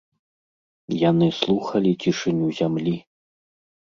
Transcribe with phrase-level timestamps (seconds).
[1.09, 2.95] Яны слухалі цішыню зямлі.